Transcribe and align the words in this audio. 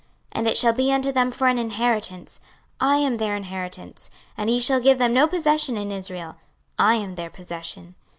26:044:028 0.31 0.31
And 0.39 0.47
it 0.47 0.57
shall 0.57 0.73
be 0.73 0.91
unto 0.91 1.11
them 1.11 1.29
for 1.29 1.45
an 1.47 1.57
inheritance: 1.59 2.41
I 2.79 2.97
am 2.97 3.15
their 3.17 3.35
inheritance: 3.35 4.09
and 4.35 4.49
ye 4.49 4.59
shall 4.59 4.79
give 4.79 4.97
them 4.97 5.13
no 5.13 5.27
possession 5.27 5.77
in 5.77 5.91
Israel: 5.91 6.37
I 6.79 6.95
am 6.95 7.13
their 7.13 7.29
possession. 7.29 7.93